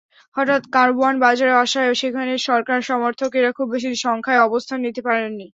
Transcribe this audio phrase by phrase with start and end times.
[0.35, 5.47] হঠাৎ কারওয়ান বাজারে আসায় সেখানে সরকার-সমর্থকেরা খুব বেশি সংখ্যায় অবস্থান নিতে পারেননি।